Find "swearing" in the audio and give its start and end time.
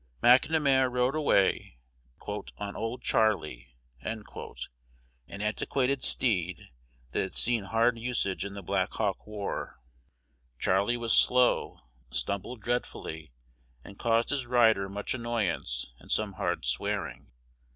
16.65-17.31